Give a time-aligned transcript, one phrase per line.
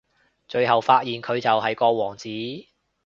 [0.47, 2.27] 最後發現佢就係個王子